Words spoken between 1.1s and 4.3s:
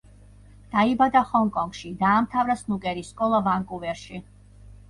ჰონგ-კონგში, დაამთავრა სნუკერის სკოლა ვანკუვერში.